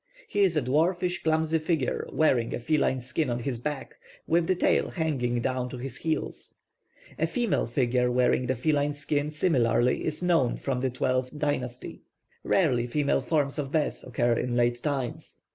[0.27, 4.55] He is a dwarfish, clumsy figure, wearing a feline skin on his back, with the
[4.55, 6.55] tail hanging down to his heels.
[7.19, 12.01] A female figure wearing the feline skin similarly is known from the twelfth dynasty.
[12.43, 15.39] Rarely female forms of Bēs occur in late times.